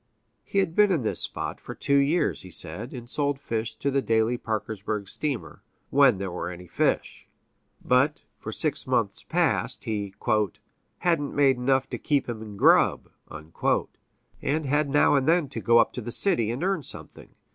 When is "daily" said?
4.01-4.35